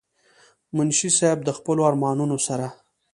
منشي 0.75 1.09
صېب 1.17 1.37
د 1.45 1.49
خپلو 1.57 1.81
ارمانونو 1.89 2.37
سره 2.47 2.67